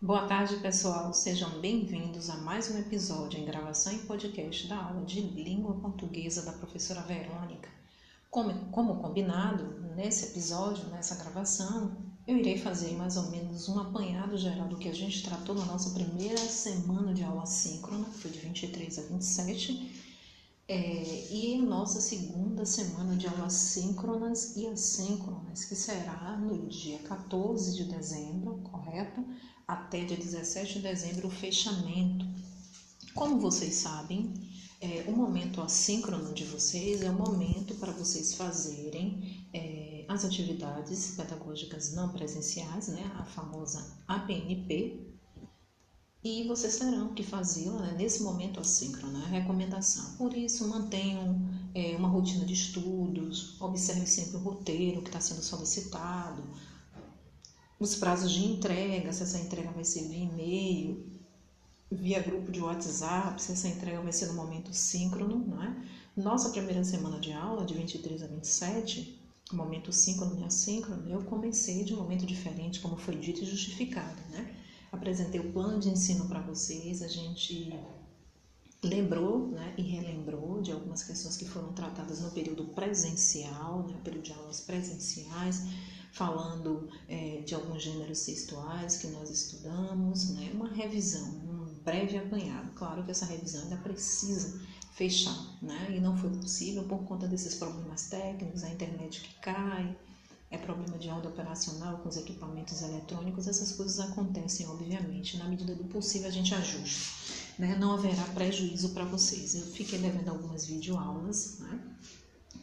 Boa 0.00 0.28
tarde, 0.28 0.54
pessoal. 0.58 1.12
Sejam 1.12 1.58
bem-vindos 1.58 2.30
a 2.30 2.36
mais 2.36 2.70
um 2.70 2.78
episódio 2.78 3.40
em 3.40 3.44
gravação 3.44 3.92
e 3.92 3.98
podcast 3.98 4.68
da 4.68 4.76
aula 4.80 5.04
de 5.04 5.20
língua 5.20 5.74
portuguesa 5.74 6.42
da 6.42 6.52
professora 6.52 7.00
Verônica. 7.00 7.68
Como, 8.30 8.54
como 8.70 9.02
combinado, 9.02 9.80
nesse 9.96 10.26
episódio, 10.26 10.86
nessa 10.90 11.16
gravação, 11.16 11.96
eu 12.28 12.36
irei 12.36 12.56
fazer 12.56 12.92
mais 12.92 13.16
ou 13.16 13.24
menos 13.24 13.68
um 13.68 13.80
apanhado 13.80 14.38
geral 14.38 14.68
do 14.68 14.76
que 14.76 14.88
a 14.88 14.94
gente 14.94 15.24
tratou 15.24 15.56
na 15.56 15.64
nossa 15.64 15.90
primeira 15.90 16.38
semana 16.38 17.12
de 17.12 17.24
aula 17.24 17.44
síncrona, 17.44 18.04
que 18.04 18.18
foi 18.18 18.30
de 18.30 18.38
23 18.38 19.00
a 19.00 19.02
27, 19.02 20.04
é, 20.68 21.26
e 21.32 21.56
a 21.56 21.62
nossa 21.62 22.00
segunda 22.00 22.64
semana 22.64 23.16
de 23.16 23.26
aulas 23.26 23.54
síncronas 23.54 24.54
e 24.56 24.68
assíncronas, 24.68 25.64
que 25.64 25.74
será 25.74 26.36
no 26.36 26.68
dia 26.68 27.00
14 27.00 27.74
de 27.74 27.82
dezembro, 27.82 28.58
correto? 28.58 29.24
Até 29.68 30.02
dia 30.02 30.16
17 30.16 30.76
de 30.76 30.80
dezembro, 30.80 31.28
o 31.28 31.30
fechamento. 31.30 32.24
Como 33.14 33.38
vocês 33.38 33.74
sabem, 33.74 34.32
é, 34.80 35.04
o 35.06 35.12
momento 35.12 35.60
assíncrono 35.60 36.32
de 36.32 36.44
vocês 36.44 37.02
é 37.02 37.10
o 37.10 37.12
momento 37.12 37.74
para 37.74 37.92
vocês 37.92 38.32
fazerem 38.32 39.46
é, 39.52 40.06
as 40.08 40.24
atividades 40.24 41.14
pedagógicas 41.14 41.92
não 41.92 42.08
presenciais, 42.08 42.88
né, 42.88 43.12
a 43.18 43.24
famosa 43.26 43.94
APNP, 44.08 45.06
e 46.24 46.48
vocês 46.48 46.78
terão 46.78 47.12
que 47.12 47.22
fazê-la 47.22 47.78
né, 47.78 47.94
nesse 47.98 48.22
momento 48.22 48.60
assíncrono, 48.60 49.18
né, 49.18 49.26
recomendação. 49.30 50.16
Por 50.16 50.34
isso, 50.34 50.66
mantenham 50.66 51.46
é, 51.74 51.94
uma 51.94 52.08
rotina 52.08 52.46
de 52.46 52.54
estudos, 52.54 53.60
observe 53.60 54.06
sempre 54.06 54.38
o 54.38 54.40
roteiro 54.40 55.02
que 55.02 55.08
está 55.08 55.20
sendo 55.20 55.42
solicitado, 55.42 56.42
os 57.78 57.94
prazos 57.94 58.32
de 58.32 58.44
entrega, 58.44 59.12
se 59.12 59.22
essa 59.22 59.38
entrega 59.38 59.70
vai 59.70 59.84
ser 59.84 60.08
via 60.08 60.24
e-mail, 60.24 61.06
via 61.90 62.20
grupo 62.20 62.50
de 62.50 62.60
WhatsApp, 62.60 63.40
se 63.40 63.52
essa 63.52 63.68
entrega 63.68 64.00
vai 64.00 64.12
ser 64.12 64.26
no 64.26 64.34
momento 64.34 64.74
síncrono, 64.74 65.38
não 65.46 65.62
é? 65.62 65.76
Nossa 66.16 66.50
primeira 66.50 66.82
semana 66.82 67.18
de 67.20 67.32
aula, 67.32 67.64
de 67.64 67.74
23 67.74 68.22
a 68.22 68.26
27, 68.26 69.18
momento 69.52 69.92
síncrono 69.92 70.38
e 70.40 70.44
assíncrono, 70.44 71.08
eu 71.08 71.22
comecei 71.22 71.84
de 71.84 71.94
um 71.94 71.98
momento 71.98 72.26
diferente, 72.26 72.80
como 72.80 72.96
foi 72.96 73.16
dito 73.16 73.42
e 73.42 73.46
justificado, 73.46 74.20
né? 74.30 74.54
Apresentei 74.90 75.40
o 75.40 75.52
plano 75.52 75.78
de 75.78 75.88
ensino 75.88 76.26
para 76.26 76.40
vocês, 76.40 77.02
a 77.02 77.08
gente 77.08 77.72
lembrou 78.82 79.48
né, 79.48 79.74
e 79.76 79.82
relembrou 79.82 80.60
de 80.60 80.70
algumas 80.72 81.02
questões 81.02 81.36
que 81.36 81.44
no 82.16 82.30
período 82.30 82.64
presencial, 82.64 83.86
né, 83.86 83.96
período 84.02 84.24
de 84.24 84.32
aulas 84.32 84.60
presenciais, 84.60 85.62
falando 86.12 86.88
é, 87.08 87.42
de 87.44 87.54
alguns 87.54 87.82
gêneros 87.82 88.24
textuais 88.24 88.96
que 88.96 89.06
nós 89.08 89.30
estudamos, 89.30 90.30
né, 90.30 90.50
uma 90.54 90.68
revisão, 90.68 91.28
um 91.28 91.82
breve 91.84 92.16
apanhado. 92.16 92.72
Claro 92.72 93.04
que 93.04 93.10
essa 93.10 93.26
revisão 93.26 93.62
ainda 93.62 93.76
precisa 93.76 94.60
fechar, 94.92 95.56
né, 95.62 95.94
e 95.96 96.00
não 96.00 96.16
foi 96.16 96.30
possível 96.30 96.84
por 96.84 97.04
conta 97.04 97.28
desses 97.28 97.54
problemas 97.54 98.08
técnicos, 98.08 98.64
a 98.64 98.70
internet 98.70 99.20
que 99.20 99.34
cai, 99.40 99.96
é 100.50 100.56
problema 100.56 100.96
de 100.96 101.08
onda 101.10 101.28
operacional 101.28 101.98
com 101.98 102.08
os 102.08 102.16
equipamentos 102.16 102.80
eletrônicos, 102.80 103.46
essas 103.46 103.72
coisas 103.72 104.00
acontecem, 104.00 104.66
obviamente. 104.66 105.36
Na 105.36 105.44
medida 105.44 105.74
do 105.74 105.84
possível, 105.84 106.28
a 106.28 106.32
gente 106.32 106.54
ajusta. 106.54 107.47
Né? 107.58 107.76
Não 107.76 107.92
haverá 107.92 108.22
prejuízo 108.34 108.90
para 108.90 109.04
vocês. 109.04 109.54
Eu 109.54 109.66
fiquei 109.66 109.98
devendo 109.98 110.28
algumas 110.28 110.64
videoaulas 110.64 111.58
né? 111.58 111.96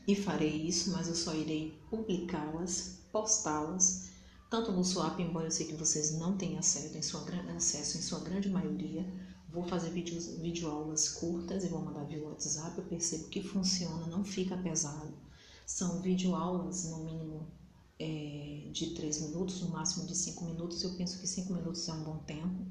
e 0.08 0.16
farei 0.16 0.56
isso, 0.68 0.92
mas 0.92 1.08
eu 1.08 1.16
só 1.16 1.34
irei 1.34 1.78
publicá-las, 1.90 3.00
postá-las, 3.12 4.10
tanto 4.50 4.72
no 4.72 4.86
Swap, 4.86 5.20
embora 5.20 5.48
eu 5.48 5.52
sei 5.52 5.66
que 5.66 5.76
vocês 5.76 6.18
não 6.18 6.38
têm 6.38 6.58
acesso 6.58 6.98
em 6.98 7.02
sua, 7.02 7.26
acesso 7.56 7.98
em 7.98 8.02
sua 8.02 8.20
grande 8.20 8.50
maioria. 8.50 9.06
Vou 9.50 9.64
fazer 9.64 9.90
vídeos, 9.90 10.28
videoaulas 10.28 11.10
curtas 11.10 11.64
e 11.64 11.68
vou 11.68 11.82
mandar 11.82 12.04
via 12.06 12.24
WhatsApp. 12.24 12.78
Eu 12.78 12.84
percebo 12.86 13.26
que 13.26 13.42
funciona, 13.42 14.08
não 14.08 14.24
fica 14.24 14.56
pesado. 14.58 15.14
São 15.66 16.02
videoaulas, 16.02 16.86
no 16.86 17.04
mínimo 17.04 17.48
é, 18.00 18.70
de 18.72 18.92
3 18.94 19.22
minutos, 19.22 19.62
no 19.62 19.70
máximo 19.70 20.06
de 20.06 20.16
5 20.16 20.46
minutos. 20.46 20.84
Eu 20.84 20.94
penso 20.96 21.20
que 21.20 21.28
5 21.28 21.54
minutos 21.54 21.88
é 21.88 21.94
um 21.94 22.04
bom 22.04 22.18
tempo. 22.20 22.66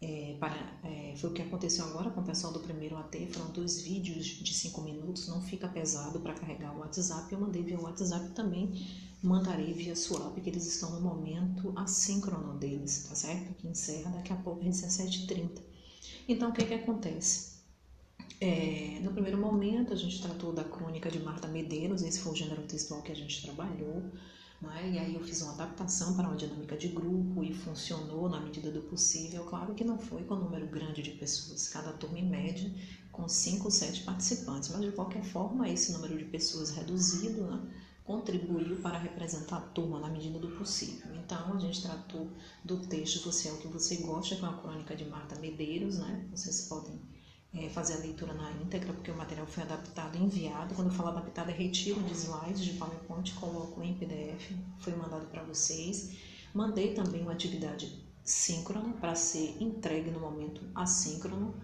É, 0.00 0.36
para, 0.38 0.54
é, 0.84 1.14
foi 1.16 1.30
o 1.30 1.32
que 1.32 1.42
aconteceu 1.42 1.84
agora 1.86 2.10
com 2.10 2.20
o 2.20 2.24
pessoal 2.24 2.52
do 2.52 2.60
primeiro 2.60 2.96
AT, 2.96 3.16
foram 3.32 3.50
dois 3.50 3.80
vídeos 3.80 4.26
de 4.26 4.54
5 4.54 4.80
minutos, 4.82 5.26
não 5.26 5.42
fica 5.42 5.66
pesado 5.66 6.20
para 6.20 6.34
carregar 6.34 6.72
o 6.76 6.78
WhatsApp. 6.78 7.32
Eu 7.32 7.40
mandei 7.40 7.64
via 7.64 7.80
WhatsApp 7.80 8.30
também, 8.30 8.72
mandarei 9.20 9.72
via 9.72 9.96
Swap, 9.96 10.38
que 10.40 10.48
eles 10.48 10.66
estão 10.66 10.92
no 10.92 11.00
momento 11.00 11.72
assíncrono 11.76 12.56
deles, 12.58 13.06
tá 13.08 13.16
certo? 13.16 13.54
Que 13.54 13.66
encerra 13.66 14.10
daqui 14.12 14.32
a 14.32 14.36
pouco 14.36 14.66
às 14.68 14.76
17h30. 14.76 15.60
Então, 16.28 16.50
o 16.50 16.52
que, 16.52 16.64
que 16.64 16.74
acontece? 16.74 17.58
É, 18.40 19.00
no 19.02 19.10
primeiro 19.12 19.38
momento, 19.38 19.92
a 19.92 19.96
gente 19.96 20.22
tratou 20.22 20.52
da 20.52 20.62
crônica 20.62 21.10
de 21.10 21.18
Marta 21.18 21.48
Medeiros, 21.48 22.02
esse 22.02 22.20
foi 22.20 22.32
o 22.32 22.36
gênero 22.36 22.62
textual 22.62 23.02
que 23.02 23.10
a 23.10 23.16
gente 23.16 23.42
trabalhou. 23.42 24.04
Né? 24.60 24.90
E 24.92 24.98
aí 24.98 25.14
eu 25.14 25.22
fiz 25.22 25.40
uma 25.42 25.52
adaptação 25.52 26.14
para 26.14 26.26
uma 26.26 26.36
dinâmica 26.36 26.76
de 26.76 26.88
grupo 26.88 27.44
e 27.44 27.54
funcionou 27.54 28.28
na 28.28 28.40
medida 28.40 28.70
do 28.70 28.82
possível. 28.82 29.44
Claro 29.44 29.74
que 29.74 29.84
não 29.84 29.98
foi 29.98 30.24
com 30.24 30.34
um 30.34 30.44
número 30.44 30.66
grande 30.66 31.02
de 31.02 31.12
pessoas, 31.12 31.68
cada 31.68 31.92
turma 31.92 32.18
em 32.18 32.28
média 32.28 32.72
com 33.12 33.28
5 33.28 33.64
ou 33.64 33.70
7 33.70 34.04
participantes, 34.04 34.68
mas 34.68 34.80
de 34.80 34.92
qualquer 34.92 35.24
forma 35.24 35.68
esse 35.68 35.90
número 35.92 36.16
de 36.16 36.24
pessoas 36.24 36.70
reduzido 36.70 37.42
né, 37.42 37.60
contribuiu 38.04 38.76
para 38.76 38.96
representar 38.96 39.56
a 39.56 39.60
turma 39.60 39.98
na 39.98 40.08
medida 40.08 40.38
do 40.38 40.48
possível. 40.56 41.14
Então 41.16 41.52
a 41.52 41.58
gente 41.58 41.82
tratou 41.82 42.30
do 42.64 42.78
texto 42.78 43.24
Você 43.24 43.48
é 43.48 43.52
o 43.52 43.58
que 43.58 43.66
você 43.66 43.96
gosta, 43.96 44.36
com 44.36 44.46
a 44.46 44.56
crônica 44.56 44.94
de 44.94 45.04
Marta 45.04 45.36
Medeiros, 45.40 45.98
né? 45.98 46.26
Vocês 46.30 46.62
podem 46.68 46.98
é, 47.54 47.68
fazer 47.68 47.94
a 47.94 47.98
leitura 47.98 48.34
na 48.34 48.50
íntegra, 48.52 48.92
porque 48.92 49.10
o 49.10 49.16
material 49.16 49.46
foi 49.46 49.62
adaptado 49.62 50.16
e 50.16 50.22
enviado. 50.22 50.74
Quando 50.74 50.88
eu 50.88 50.94
falo 50.94 51.08
adaptado, 51.08 51.50
é 51.50 51.52
retiro 51.52 52.02
de 52.02 52.12
slides 52.12 52.64
de 52.64 52.72
PowerPoint, 52.74 53.34
coloco 53.34 53.82
em 53.82 53.94
PDF, 53.94 54.52
foi 54.80 54.94
mandado 54.94 55.26
para 55.26 55.42
vocês. 55.42 56.16
Mandei 56.52 56.94
também 56.94 57.22
uma 57.22 57.32
atividade 57.32 58.06
síncrona 58.22 58.92
para 58.94 59.14
ser 59.14 59.56
entregue 59.60 60.10
no 60.10 60.20
momento 60.20 60.60
assíncrono. 60.74 61.54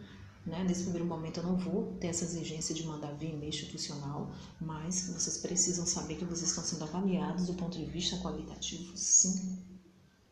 Né? 0.47 0.63
Nesse 0.65 0.83
primeiro 0.83 1.07
momento 1.07 1.41
eu 1.41 1.45
não 1.45 1.57
vou 1.57 1.97
ter 2.01 2.09
essa 2.09 2.25
exigência 2.25 2.75
de 2.75 2.87
mandar 2.87 3.13
via 3.15 3.31
e-mail 3.31 3.49
institucional, 3.49 4.31
mas 4.61 5.09
vocês 5.09 5.39
precisam 5.39 5.87
saber 5.87 6.17
que 6.17 6.25
vocês 6.25 6.51
estão 6.51 6.63
sendo 6.63 6.85
avaliados 6.85 7.47
do 7.47 7.55
ponto 7.55 7.79
de 7.79 7.85
vista 7.85 8.19
qualitativo, 8.19 8.95
sim. 8.95 9.74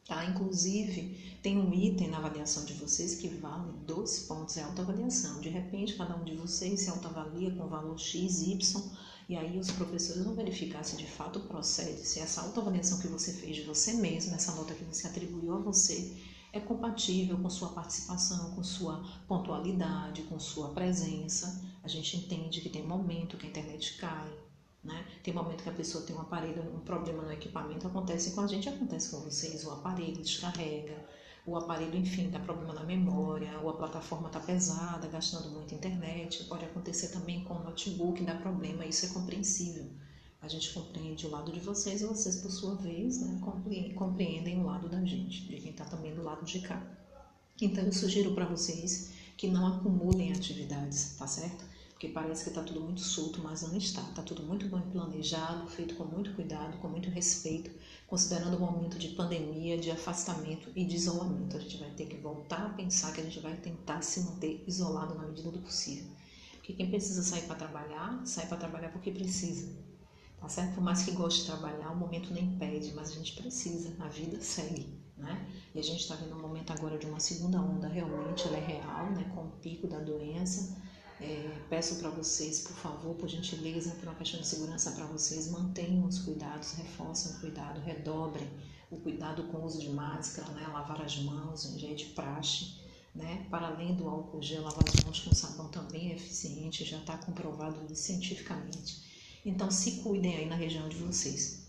Tá? 0.06 0.24
Inclusive, 0.24 1.38
tem 1.42 1.56
um 1.58 1.72
item 1.72 2.10
na 2.10 2.18
avaliação 2.18 2.64
de 2.64 2.74
vocês 2.74 3.14
que 3.14 3.28
vale 3.28 3.72
12 3.86 4.26
pontos, 4.26 4.56
é 4.56 4.62
autoavaliação. 4.62 5.40
De 5.40 5.48
repente, 5.48 5.94
cada 5.94 6.16
um 6.16 6.24
de 6.24 6.34
vocês 6.34 6.80
se 6.80 6.90
autoavalia 6.90 7.52
com 7.52 7.68
valor 7.68 7.98
X, 7.98 8.42
Y, 8.42 8.82
e 9.28 9.36
aí 9.36 9.58
os 9.58 9.70
professores 9.70 10.24
vão 10.24 10.34
verificar 10.34 10.82
se 10.82 10.96
de 10.96 11.06
fato 11.06 11.40
procede, 11.40 12.04
se 12.04 12.18
essa 12.18 12.42
autoavaliação 12.42 12.98
que 12.98 13.06
você 13.06 13.32
fez 13.32 13.56
de 13.56 13.62
você 13.62 13.94
mesmo, 13.94 14.34
essa 14.34 14.52
nota 14.52 14.74
que 14.74 14.84
você 14.84 15.06
atribuiu 15.06 15.54
a 15.54 15.58
você, 15.58 16.16
é 16.52 16.60
compatível 16.60 17.38
com 17.38 17.48
sua 17.48 17.68
participação, 17.68 18.54
com 18.54 18.62
sua 18.62 19.02
pontualidade, 19.26 20.22
com 20.24 20.38
sua 20.38 20.68
presença. 20.70 21.64
A 21.82 21.88
gente 21.88 22.16
entende 22.16 22.60
que 22.60 22.68
tem 22.68 22.86
momento 22.86 23.36
que 23.36 23.46
a 23.46 23.48
internet 23.48 23.96
cai, 23.96 24.30
né? 24.82 25.06
Tem 25.22 25.32
momento 25.32 25.62
que 25.62 25.68
a 25.68 25.72
pessoa 25.72 26.04
tem 26.04 26.14
um 26.14 26.20
aparelho, 26.20 26.62
um 26.74 26.80
problema 26.80 27.22
no 27.22 27.32
equipamento, 27.32 27.86
acontece 27.86 28.32
com 28.32 28.40
a 28.40 28.46
gente, 28.46 28.68
acontece 28.68 29.10
com 29.10 29.20
vocês, 29.20 29.64
o 29.64 29.70
aparelho 29.70 30.22
descarrega, 30.22 31.06
o 31.46 31.56
aparelho, 31.56 31.96
enfim, 31.96 32.30
dá 32.30 32.38
problema 32.38 32.72
na 32.72 32.84
memória, 32.84 33.58
ou 33.60 33.70
a 33.70 33.76
plataforma 33.76 34.28
está 34.28 34.40
pesada, 34.40 35.08
gastando 35.08 35.50
muita 35.50 35.74
internet, 35.74 36.44
pode 36.44 36.64
acontecer 36.64 37.08
também 37.08 37.44
com 37.44 37.54
o 37.54 37.64
notebook, 37.64 38.22
dá 38.24 38.34
problema, 38.34 38.84
isso 38.86 39.06
é 39.06 39.08
compreensível. 39.08 39.86
A 40.40 40.48
gente 40.48 40.72
compreende 40.72 41.26
o 41.26 41.30
lado 41.30 41.52
de 41.52 41.60
vocês 41.60 42.00
e 42.00 42.06
vocês, 42.06 42.36
por 42.36 42.50
sua 42.50 42.74
vez, 42.74 43.20
né, 43.20 43.40
compreendem 43.94 44.60
o 44.60 44.64
lado 44.64 44.88
da 44.88 45.04
gente, 45.04 45.46
de 45.46 45.56
quem 45.60 45.70
está 45.70 45.84
também 45.84 46.14
do 46.14 46.22
lado 46.22 46.44
de 46.44 46.60
cá. 46.60 46.84
Então, 47.60 47.84
eu 47.84 47.92
sugiro 47.92 48.34
para 48.34 48.46
vocês 48.46 49.12
que 49.36 49.46
não 49.46 49.66
acumulem 49.66 50.32
atividades, 50.32 51.16
tá 51.16 51.28
certo? 51.28 51.64
Porque 52.02 52.14
parece 52.14 52.42
que 52.42 52.48
está 52.48 52.64
tudo 52.64 52.80
muito 52.80 53.00
solto, 53.00 53.40
mas 53.44 53.62
não 53.62 53.76
está. 53.76 54.02
Está 54.02 54.22
tudo 54.22 54.42
muito 54.42 54.66
bem 54.66 54.82
planejado, 54.90 55.68
feito 55.68 55.94
com 55.94 56.02
muito 56.02 56.34
cuidado, 56.34 56.76
com 56.78 56.88
muito 56.88 57.08
respeito, 57.08 57.70
considerando 58.08 58.56
o 58.56 58.60
momento 58.60 58.98
de 58.98 59.10
pandemia, 59.10 59.78
de 59.78 59.88
afastamento 59.88 60.68
e 60.74 60.84
de 60.84 60.96
isolamento. 60.96 61.56
A 61.56 61.60
gente 61.60 61.76
vai 61.76 61.90
ter 61.90 62.06
que 62.06 62.16
voltar 62.16 62.66
a 62.66 62.70
pensar 62.70 63.12
que 63.12 63.20
a 63.20 63.24
gente 63.24 63.38
vai 63.38 63.56
tentar 63.56 64.02
se 64.02 64.18
manter 64.22 64.64
isolado 64.66 65.14
na 65.14 65.28
medida 65.28 65.52
do 65.52 65.60
possível. 65.60 66.10
Porque 66.54 66.72
quem 66.72 66.90
precisa 66.90 67.22
sair 67.22 67.42
para 67.42 67.54
trabalhar, 67.54 68.20
sai 68.26 68.48
para 68.48 68.56
trabalhar 68.56 68.88
porque 68.88 69.12
precisa. 69.12 69.72
Tá 70.40 70.48
certo? 70.48 70.74
Por 70.74 70.82
mais 70.82 71.04
que 71.04 71.12
goste 71.12 71.42
de 71.42 71.46
trabalhar, 71.46 71.92
o 71.92 71.96
momento 71.96 72.34
nem 72.34 72.58
pede, 72.58 72.92
mas 72.94 73.12
a 73.12 73.14
gente 73.14 73.40
precisa, 73.40 73.94
a 74.00 74.08
vida 74.08 74.40
segue. 74.40 74.88
Né? 75.16 75.46
E 75.72 75.78
a 75.78 75.82
gente 75.84 76.00
está 76.00 76.16
vendo 76.16 76.34
um 76.34 76.42
momento 76.42 76.72
agora 76.72 76.98
de 76.98 77.06
uma 77.06 77.20
segunda 77.20 77.60
onda, 77.60 77.86
realmente 77.86 78.48
ela 78.48 78.56
é 78.56 78.66
real, 78.66 79.12
né? 79.12 79.30
com 79.32 79.42
o 79.42 79.50
pico 79.62 79.86
da 79.86 80.00
doença 80.00 80.82
é, 81.22 81.62
peço 81.70 81.96
para 81.96 82.10
vocês, 82.10 82.60
por 82.60 82.74
favor, 82.76 83.14
por 83.14 83.28
gentileza, 83.28 83.92
por 83.92 84.08
uma 84.08 84.14
questão 84.14 84.40
de 84.40 84.46
segurança 84.46 84.90
para 84.90 85.06
vocês, 85.06 85.50
mantenham 85.50 86.04
os 86.06 86.18
cuidados, 86.18 86.72
reforcem 86.72 87.36
o 87.36 87.40
cuidado, 87.40 87.80
redobrem 87.80 88.48
o 88.90 88.96
cuidado 88.96 89.44
com 89.44 89.58
o 89.58 89.64
uso 89.64 89.80
de 89.80 89.88
máscara, 89.90 90.52
né? 90.52 90.66
lavar 90.72 91.00
as 91.00 91.16
mãos, 91.18 91.62
já 91.76 91.88
é 91.88 91.94
de 91.94 92.06
praxe. 92.06 92.82
Né? 93.14 93.46
Para 93.50 93.68
além 93.68 93.94
do 93.94 94.08
álcool 94.08 94.42
gel, 94.42 94.62
lavar 94.62 94.84
as 94.88 95.04
mãos 95.04 95.20
com 95.20 95.34
sabão 95.34 95.68
também 95.68 96.10
é 96.10 96.14
eficiente, 96.14 96.84
já 96.84 96.98
está 96.98 97.16
comprovado 97.18 97.94
cientificamente. 97.94 99.02
Então, 99.44 99.70
se 99.70 100.02
cuidem 100.02 100.36
aí 100.36 100.46
na 100.46 100.56
região 100.56 100.88
de 100.88 100.96
vocês. 100.96 101.61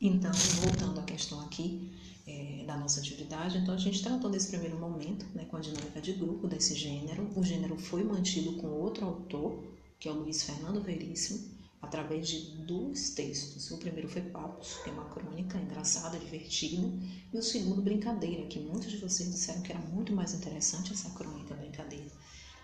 Então, 0.00 0.30
voltando 0.60 1.00
à 1.00 1.02
questão 1.02 1.40
aqui 1.40 1.90
é, 2.26 2.64
da 2.66 2.76
nossa 2.76 3.00
atividade, 3.00 3.58
então 3.58 3.74
a 3.74 3.78
gente 3.78 4.02
tratou 4.02 4.30
desse 4.30 4.48
primeiro 4.48 4.78
momento 4.78 5.24
né, 5.34 5.46
com 5.46 5.56
a 5.56 5.60
dinâmica 5.60 6.00
de 6.00 6.12
grupo 6.12 6.46
desse 6.46 6.74
gênero. 6.74 7.30
O 7.34 7.42
gênero 7.42 7.78
foi 7.78 8.04
mantido 8.04 8.52
com 8.54 8.66
outro 8.66 9.06
autor, 9.06 9.64
que 9.98 10.08
é 10.08 10.12
o 10.12 10.16
Luiz 10.16 10.42
Fernando 10.42 10.82
Veríssimo, 10.82 11.56
através 11.80 12.28
de 12.28 12.56
dois 12.66 13.10
textos. 13.10 13.70
O 13.70 13.78
primeiro 13.78 14.08
foi 14.08 14.20
Papos, 14.20 14.76
que 14.84 14.90
é 14.90 14.92
uma 14.92 15.08
crônica 15.08 15.58
engraçada, 15.58 16.18
divertida, 16.18 16.92
e 17.32 17.38
o 17.38 17.42
segundo, 17.42 17.80
Brincadeira, 17.80 18.46
que 18.46 18.60
muitos 18.60 18.90
de 18.90 18.98
vocês 18.98 19.30
disseram 19.30 19.62
que 19.62 19.72
era 19.72 19.80
muito 19.80 20.12
mais 20.12 20.34
interessante 20.34 20.92
essa 20.92 21.08
crônica 21.10 21.54
Brincadeira, 21.54 22.10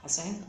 tá 0.03 0.09
certo? 0.09 0.47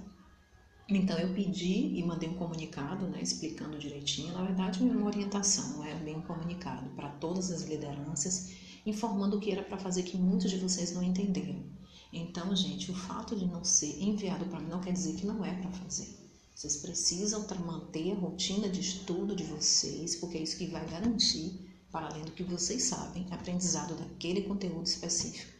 Então 0.89 1.17
eu 1.17 1.33
pedi 1.33 1.97
e 1.97 2.03
mandei 2.03 2.27
um 2.27 2.35
comunicado, 2.35 3.07
né, 3.07 3.21
explicando 3.21 3.79
direitinho. 3.79 4.33
Na 4.33 4.43
verdade, 4.43 4.83
uma 4.83 5.05
orientação, 5.05 5.83
é 5.83 5.95
bem 5.95 6.17
um 6.17 6.21
comunicado 6.21 6.89
para 6.89 7.09
todas 7.09 7.51
as 7.51 7.61
lideranças, 7.61 8.51
informando 8.85 9.37
o 9.37 9.39
que 9.39 9.51
era 9.51 9.63
para 9.63 9.77
fazer 9.77 10.03
que 10.03 10.17
muitos 10.17 10.51
de 10.51 10.57
vocês 10.57 10.93
não 10.93 11.01
entenderam. 11.01 11.63
Então, 12.11 12.53
gente, 12.55 12.91
o 12.91 12.95
fato 12.95 13.35
de 13.35 13.45
não 13.45 13.63
ser 13.63 13.97
enviado 14.01 14.45
para 14.45 14.59
mim 14.59 14.69
não 14.69 14.81
quer 14.81 14.91
dizer 14.91 15.15
que 15.15 15.25
não 15.25 15.43
é 15.43 15.53
para 15.53 15.71
fazer. 15.71 16.23
Vocês 16.53 16.77
precisam 16.77 17.47
manter 17.65 18.11
a 18.11 18.15
rotina 18.15 18.69
de 18.69 18.81
estudo 18.81 19.35
de 19.35 19.43
vocês, 19.43 20.17
porque 20.17 20.37
é 20.37 20.43
isso 20.43 20.57
que 20.57 20.67
vai 20.67 20.87
garantir, 20.87 21.59
para 21.91 22.07
além 22.07 22.23
do 22.23 22.31
que 22.31 22.43
vocês 22.43 22.83
sabem, 22.83 23.25
aprendizado 23.31 23.95
daquele 23.95 24.41
conteúdo 24.41 24.85
específico. 24.85 25.51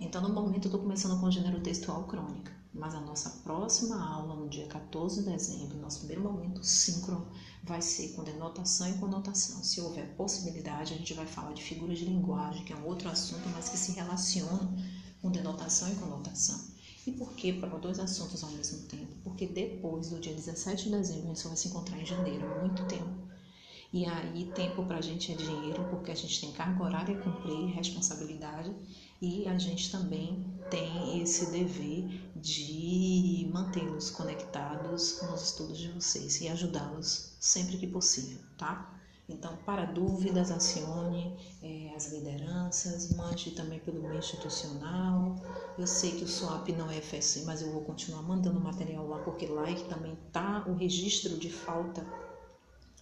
Então, 0.00 0.22
no 0.22 0.32
momento, 0.32 0.64
eu 0.64 0.68
estou 0.68 0.80
começando 0.80 1.20
com 1.20 1.26
o 1.26 1.30
gênero 1.30 1.60
textual 1.60 2.04
crônica, 2.04 2.50
mas 2.72 2.94
a 2.94 3.00
nossa 3.02 3.28
próxima 3.44 4.02
aula, 4.02 4.34
no 4.34 4.48
dia 4.48 4.66
14 4.66 5.22
de 5.22 5.30
dezembro, 5.30 5.76
nosso 5.76 5.98
primeiro 5.98 6.22
momento 6.22 6.64
síncrono, 6.64 7.28
vai 7.62 7.82
ser 7.82 8.14
com 8.14 8.24
denotação 8.24 8.88
e 8.88 8.94
conotação. 8.94 9.62
Se 9.62 9.78
houver 9.78 10.16
possibilidade, 10.16 10.94
a 10.94 10.96
gente 10.96 11.12
vai 11.12 11.26
falar 11.26 11.52
de 11.52 11.62
figuras 11.62 11.98
de 11.98 12.06
linguagem, 12.06 12.64
que 12.64 12.72
é 12.72 12.76
um 12.76 12.86
outro 12.86 13.10
assunto, 13.10 13.46
mas 13.50 13.68
que 13.68 13.76
se 13.76 13.92
relaciona 13.92 14.74
com 15.20 15.30
denotação 15.30 15.92
e 15.92 15.94
conotação. 15.96 16.58
E 17.06 17.12
por 17.12 17.34
que 17.34 17.52
para 17.52 17.68
dois 17.76 17.98
assuntos 17.98 18.42
ao 18.42 18.50
mesmo 18.52 18.86
tempo? 18.88 19.14
Porque 19.22 19.46
depois 19.46 20.08
do 20.08 20.18
dia 20.18 20.32
17 20.32 20.84
de 20.84 20.90
dezembro, 20.90 21.24
a 21.24 21.28
gente 21.28 21.40
só 21.40 21.48
vai 21.48 21.58
se 21.58 21.68
encontrar 21.68 22.00
em 22.00 22.06
janeiro, 22.06 22.46
muito 22.62 22.86
tempo. 22.86 23.30
E 23.92 24.06
aí, 24.06 24.44
tempo 24.54 24.84
para 24.84 24.98
a 24.98 25.00
gente 25.00 25.32
é 25.32 25.34
dinheiro, 25.34 25.84
porque 25.90 26.12
a 26.12 26.14
gente 26.14 26.40
tem 26.40 26.52
carga 26.52 26.84
horária 26.84 27.18
a 27.18 27.20
cumprir, 27.20 27.74
responsabilidade, 27.74 28.72
e 29.20 29.46
a 29.46 29.58
gente 29.58 29.90
também 29.90 30.44
tem 30.70 31.20
esse 31.20 31.50
dever 31.50 32.30
de 32.36 33.50
mantê-los 33.52 34.10
conectados 34.10 35.20
nos 35.22 35.42
estudos 35.42 35.78
de 35.78 35.88
vocês 35.88 36.40
e 36.40 36.48
ajudá-los 36.48 37.36
sempre 37.38 37.76
que 37.76 37.86
possível, 37.86 38.38
tá? 38.56 38.96
Então, 39.28 39.56
para 39.64 39.84
dúvidas, 39.84 40.50
acione 40.50 41.36
é, 41.62 41.94
as 41.94 42.12
lideranças, 42.12 43.14
mande 43.14 43.52
também 43.52 43.78
pelo 43.78 44.02
meio 44.02 44.18
institucional. 44.18 45.36
Eu 45.78 45.86
sei 45.86 46.12
que 46.12 46.24
o 46.24 46.28
SWAP 46.28 46.70
não 46.72 46.90
é 46.90 47.00
FSC, 47.00 47.44
mas 47.44 47.62
eu 47.62 47.70
vou 47.70 47.82
continuar 47.82 48.22
mandando 48.22 48.60
material 48.60 49.06
lá, 49.06 49.18
porque 49.20 49.46
lá 49.46 49.70
é 49.70 49.74
também 49.84 50.18
tá 50.32 50.64
o 50.66 50.74
registro 50.74 51.38
de 51.38 51.48
falta. 51.48 52.04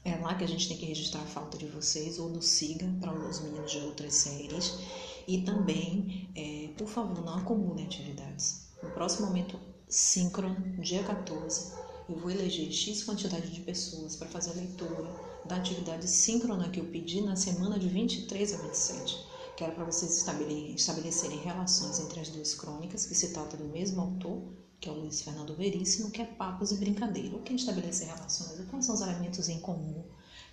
É 0.09 0.17
lá 0.17 0.35
que 0.35 0.43
a 0.43 0.49
gente 0.49 0.67
tem 0.69 0.77
que 0.79 0.87
registrar 0.87 1.21
a 1.21 1.27
falta 1.27 1.59
de 1.59 1.67
vocês, 1.67 2.19
ou 2.19 2.31
no 2.31 2.41
SIGA, 2.41 2.91
para 2.99 3.13
os 3.13 3.41
meninos 3.41 3.71
de 3.71 3.79
outras 3.81 4.15
séries. 4.15 4.79
E 5.27 5.43
também, 5.43 6.31
é, 6.35 6.71
por 6.79 6.89
favor, 6.89 7.23
não 7.23 7.35
acumulem 7.35 7.85
atividades. 7.85 8.69
No 8.83 8.89
próximo 8.93 9.27
momento 9.27 9.61
síncrono, 9.87 10.57
dia 10.81 11.03
14, 11.03 11.75
eu 12.09 12.17
vou 12.17 12.31
eleger 12.31 12.73
X 12.73 13.05
quantidade 13.05 13.51
de 13.51 13.61
pessoas 13.61 14.17
para 14.17 14.27
fazer 14.29 14.53
a 14.53 14.55
leitura 14.55 15.15
da 15.45 15.57
atividade 15.57 16.09
síncrona 16.09 16.71
que 16.71 16.81
eu 16.81 16.87
pedi 16.87 17.21
na 17.21 17.37
semana 17.37 17.79
de 17.79 17.91
23 17.91 18.55
a 18.55 18.57
27, 18.57 19.27
que 19.59 19.63
era 19.63 19.75
para 19.75 19.85
vocês 19.85 20.27
estabelecerem 20.75 21.39
relações 21.41 22.01
entre 22.01 22.21
as 22.21 22.31
duas 22.31 22.55
crônicas, 22.55 23.05
que 23.05 23.15
se 23.15 23.35
trata 23.35 23.59
do 23.59 23.65
mesmo 23.65 24.01
autor, 24.01 24.43
que 24.81 24.89
é 24.89 24.93
o 24.93 24.95
Luiz 24.95 25.23
Fernando 25.23 25.55
Veríssimo, 25.55 26.11
que 26.11 26.23
é 26.23 26.25
Papos 26.25 26.73
e 26.73 26.77
Brincadeira. 26.77 27.37
O 27.37 27.43
que 27.43 27.55
estabelecer 27.55 28.09
relações? 28.09 28.61
Quais 28.71 28.85
são 28.85 28.95
os 28.95 29.01
elementos 29.01 29.49
em 29.49 29.61
comum? 29.61 30.05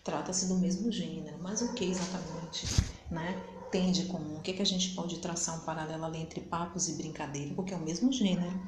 Trata-se 0.03 0.47
do 0.47 0.55
mesmo 0.55 0.91
gênero, 0.91 1.37
mas 1.41 1.61
o 1.61 1.73
que 1.73 1.85
exatamente 1.85 2.65
né, 3.09 3.43
tem 3.71 3.91
de 3.91 4.05
comum? 4.05 4.37
O 4.37 4.41
que, 4.41 4.51
é 4.51 4.53
que 4.53 4.61
a 4.61 4.65
gente 4.65 4.95
pode 4.95 5.19
traçar 5.19 5.57
um 5.57 5.65
paralelo 5.65 6.05
ali 6.05 6.19
entre 6.19 6.41
Papos 6.41 6.87
e 6.89 6.93
Brincadeira? 6.93 7.53
Porque 7.55 7.73
é 7.73 7.77
o 7.77 7.81
mesmo 7.81 8.11
gênero 8.11 8.59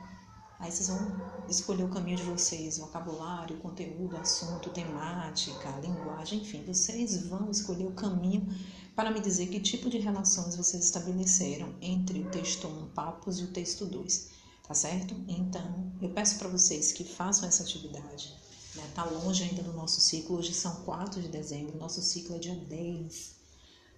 Aí 0.60 0.72
vocês 0.72 0.90
vão 0.90 1.46
escolher 1.48 1.84
o 1.84 1.90
caminho 1.90 2.18
de 2.18 2.24
vocês, 2.24 2.80
vocabulário, 2.80 3.58
conteúdo, 3.58 4.18
assunto, 4.18 4.72
temática, 4.72 5.70
linguagem, 5.84 6.40
enfim, 6.40 6.64
vocês 6.66 7.28
vão 7.28 7.52
escolher 7.52 7.86
o 7.86 7.92
caminho 7.92 8.48
para 8.96 9.12
me 9.12 9.20
dizer 9.20 9.48
que 9.48 9.60
tipo 9.60 9.88
de 9.88 10.00
relações 10.00 10.56
vocês 10.56 10.84
estabeleceram 10.84 11.76
entre 11.80 12.22
o 12.22 12.32
texto 12.32 12.68
1, 12.68 12.88
papos, 12.88 13.40
e 13.40 13.44
o 13.44 13.52
texto 13.52 13.86
2, 13.86 14.32
tá 14.68 14.74
certo? 14.74 15.16
Então, 15.28 15.94
eu 16.02 16.10
peço 16.10 16.38
para 16.38 16.50
vocês 16.50 16.92
que 16.92 17.06
façam 17.06 17.48
essa 17.48 17.64
atividade. 17.64 18.36
Né? 18.76 18.84
Tá 18.94 19.06
longe 19.06 19.44
ainda 19.44 19.64
do 19.64 19.72
nosso 19.72 20.02
ciclo, 20.02 20.38
hoje 20.38 20.54
são 20.54 20.84
4 20.84 21.22
de 21.22 21.30
dezembro, 21.30 21.78
nosso 21.78 22.02
ciclo 22.02 22.36
é 22.36 22.40
dia 22.40 22.56
10. 22.56 23.36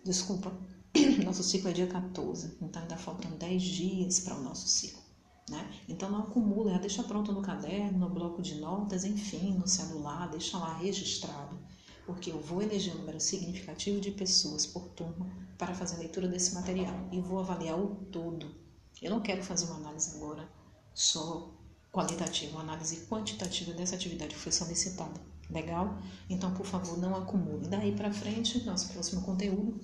Desculpa, 0.06 0.56
nosso 1.25 1.44
ciclo 1.44 1.69
é 1.69 1.74
dia 1.74 1.88
14, 1.88 2.57
então 2.62 2.81
ainda 2.81 2.98
faltam 2.98 3.31
10 3.31 3.62
dias 3.63 4.19
para 4.19 4.36
o 4.36 4.44
nosso 4.44 4.68
ciclo. 4.68 5.01
Né? 5.50 5.68
Então 5.88 6.12
não 6.12 6.19
acumula, 6.19 6.77
deixa 6.77 7.01
pronto 7.01 7.31
no 7.33 7.42
caderno, 7.42 7.98
no 7.98 8.10
bloco 8.10 8.39
de 8.39 8.56
notas, 8.56 9.04
enfim, 9.04 9.54
no 9.54 9.68
celular, 9.68 10.30
deixa 10.30 10.60
lá 10.60 10.77
registrado, 10.77 11.57
porque 12.06 12.31
eu 12.31 12.39
vou 12.39 12.62
eleger 12.62 12.94
um 12.94 13.00
número 13.00 13.19
significativo 13.19 14.00
de 14.00 14.12
pessoas 14.12 14.68
por 14.68 14.89
turma 14.89 15.25
para 15.57 15.74
fazer 15.74 15.95
a 15.95 16.00
leitura 16.00 16.27
desse 16.27 16.54
material 16.54 17.10
e 17.12 17.19
vou 17.19 17.39
avaliar 17.39 17.80
o 17.80 17.95
todo. 18.12 18.56
Eu 19.01 19.10
não 19.10 19.22
quero 19.22 19.44
fazer 19.44 19.65
uma 19.65 19.77
análise 19.77 20.15
agora 20.15 20.59
só 21.00 21.50
qualitativa, 21.94 22.51
uma 22.51 22.62
análise 22.62 22.98
quantitativa 23.07 23.72
dessa 23.72 23.96
atividade 23.96 24.36
que 24.36 24.42
foi 24.42 24.51
solicitada. 24.51 25.19
Legal? 25.50 25.98
Então, 26.30 26.54
por 26.54 26.66
favor, 26.66 26.98
não 26.98 27.16
acumule. 27.16 27.69
Daí 27.69 27.96
para 27.96 28.12
frente, 28.12 28.66
nosso 28.66 28.90
próximo 28.90 29.22
conteúdo 29.22 29.80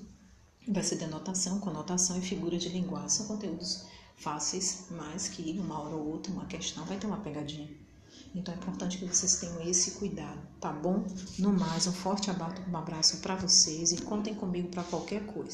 vai 0.67 0.83
ser 0.83 0.97
denotação, 0.97 1.59
conotação 1.59 2.17
e 2.17 2.21
figura 2.21 2.57
de 2.57 2.67
linguagem. 2.67 3.07
São 3.07 3.27
conteúdos 3.27 3.85
fáceis, 4.17 4.87
mas 4.91 5.29
que 5.29 5.57
uma 5.57 5.79
hora 5.79 5.95
ou 5.95 6.05
outra 6.05 6.33
uma 6.33 6.45
questão 6.47 6.83
vai 6.83 6.97
ter 6.97 7.07
uma 7.07 7.21
pegadinha. 7.21 7.69
Então 8.35 8.53
é 8.53 8.57
importante 8.57 8.97
que 8.97 9.05
vocês 9.05 9.37
tenham 9.37 9.61
esse 9.61 9.91
cuidado, 9.91 10.41
tá 10.59 10.71
bom? 10.73 11.05
No 11.39 11.53
mais, 11.53 11.87
um 11.87 11.93
forte 11.93 12.29
abraço 12.29 13.17
para 13.17 13.35
vocês 13.35 13.93
e 13.93 14.01
contem 14.01 14.35
comigo 14.35 14.67
para 14.67 14.83
qualquer 14.83 15.25
coisa. 15.27 15.53